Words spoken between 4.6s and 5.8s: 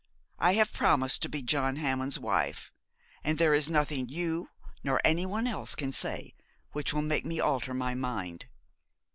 nor anyone else